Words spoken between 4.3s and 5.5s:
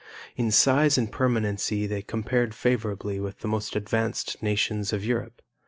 nations of Europe.